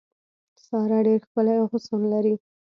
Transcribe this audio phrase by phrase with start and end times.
[0.65, 2.35] ساره ډېر ښکلی حسن لري.